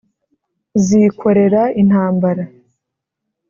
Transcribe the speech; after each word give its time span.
Zikorera 0.85 1.63
intambara 1.81 2.43